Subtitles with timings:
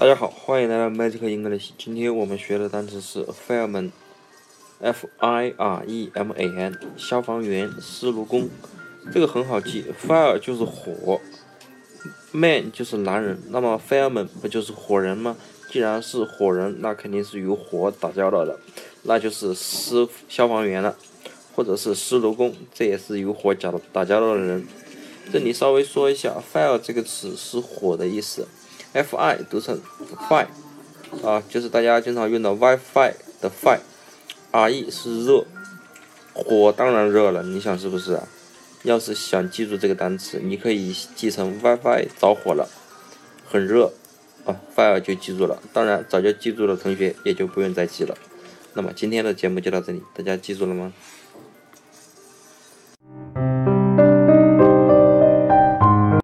[0.00, 1.72] 大家好，欢迎来到 Magic English。
[1.76, 8.48] 今天我们学的单词是 fireman，f i r e m a n，消防员、司炉工。
[9.12, 11.20] 这个很好记，fire 就是火
[12.32, 15.36] ，man 就是男人，那么 fireman 不就是火人吗？
[15.70, 18.58] 既然是火人，那肯定是与火打交道的，
[19.02, 20.96] 那就是司消防员了，
[21.54, 24.66] 或者是司炉工，这也是与火打打交道的人。
[25.30, 28.48] 这里稍微说一下，fire 这个词是火的意思
[28.92, 29.80] ，f i 读成
[30.28, 30.46] fi，
[31.24, 35.44] 啊，就是大家经常用的 WiFi 的 fi，re 是热，
[36.32, 38.28] 火当然热了，你想是不是啊？
[38.82, 42.68] 要是想记住这个单词，你可以记成 WiFi 着火了，
[43.46, 43.92] 很热，
[44.46, 45.62] 啊，fire 就记住了。
[45.72, 48.16] 当然，早就记住的同学也就不用再记了。
[48.72, 50.92] 那么今天的节目就到这里，大家记住了吗？